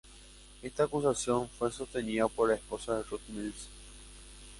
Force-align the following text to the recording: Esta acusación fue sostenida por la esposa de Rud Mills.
Esta 0.63 0.85
acusación 0.85 1.47
fue 1.47 1.71
sostenida 1.71 2.27
por 2.27 2.49
la 2.49 2.55
esposa 2.55 2.97
de 2.97 3.03
Rud 3.03 3.21
Mills. 3.27 3.67